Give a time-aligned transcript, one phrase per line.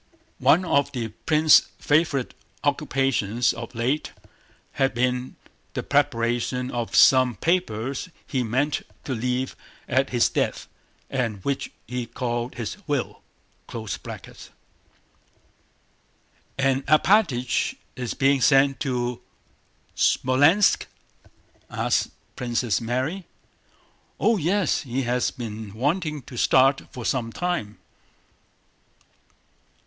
[0.39, 4.13] (One of the prince's favorite occupations of late
[4.71, 5.35] had been
[5.75, 9.55] the preparation of some papers he meant to leave
[9.87, 10.67] at his death
[11.07, 13.21] and which he called his "will.")
[13.71, 13.95] "And
[16.87, 19.21] Alpátych is being sent to
[19.95, 20.87] Smolénsk?"
[21.69, 23.27] asked Princess Mary.
[24.19, 27.77] "Oh, yes, he has been waiting to start for some time."